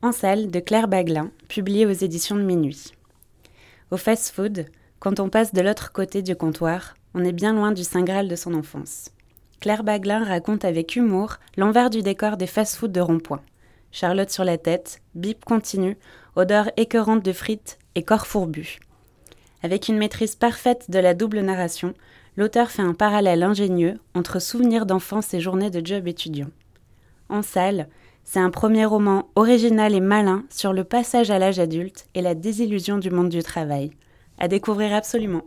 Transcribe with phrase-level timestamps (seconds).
[0.00, 2.92] En salle de Claire Baglin, publié aux éditions de Minuit.
[3.90, 4.66] Au fast-food,
[5.00, 8.28] quand on passe de l'autre côté du comptoir, on est bien loin du Saint Graal
[8.28, 9.10] de son enfance.
[9.58, 13.40] Claire Baglin raconte avec humour l'envers du décor des fast-foods de rond-point.
[13.90, 15.98] Charlotte sur la tête, bip continue,
[16.36, 18.78] odeur écœurante de frites et corps fourbu.
[19.64, 21.92] Avec une maîtrise parfaite de la double narration,
[22.36, 26.50] l'auteur fait un parallèle ingénieux entre souvenirs d'enfance et journées de job étudiant.
[27.28, 27.88] En salle,
[28.30, 32.34] c'est un premier roman original et malin sur le passage à l'âge adulte et la
[32.34, 33.92] désillusion du monde du travail.
[34.36, 35.44] À découvrir absolument.